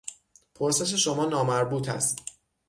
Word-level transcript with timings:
پرسش 0.55 0.93
شما 0.93 1.25
نامربوط 1.25 1.89
بود. 1.89 2.21